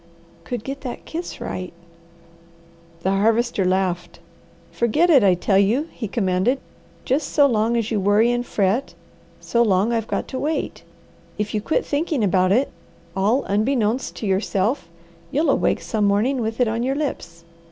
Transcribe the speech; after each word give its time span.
"Could 0.45 0.63
get 0.63 0.81
that 0.81 1.05
kiss 1.05 1.39
right" 1.39 1.71
The 3.03 3.11
Harvester 3.11 3.63
laughed. 3.65 4.17
"Forget 4.71 5.11
it, 5.11 5.23
I 5.23 5.35
tell 5.35 5.59
you!" 5.59 5.89
he 5.91 6.07
commanded. 6.07 6.59
"Just 7.05 7.29
so 7.31 7.45
long 7.45 7.77
as 7.77 7.91
you 7.91 7.99
worry 7.99 8.31
and 8.31 8.43
fret, 8.43 8.95
so 9.39 9.61
long 9.61 9.93
I've 9.93 10.07
got 10.07 10.27
to 10.29 10.39
wait. 10.39 10.81
If 11.37 11.53
you 11.53 11.61
quit 11.61 11.85
thinking 11.85 12.23
about 12.23 12.51
it, 12.51 12.71
all 13.15 13.43
'unbeknownst' 13.45 14.15
to 14.15 14.25
yourself 14.25 14.89
you'll 15.29 15.51
awake 15.51 15.81
some 15.81 16.05
morning 16.05 16.41
with 16.41 16.59
it 16.59 16.67
on 16.67 16.81
your 16.81 16.95
lips. 16.95 17.43